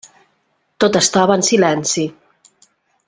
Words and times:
Tot 0.83 0.97
estava 1.01 1.37
en 1.41 1.45
silenci. 1.49 2.07